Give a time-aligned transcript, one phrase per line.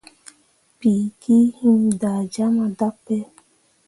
[0.77, 1.37] Piigi
[1.69, 3.17] iŋ da jama dape.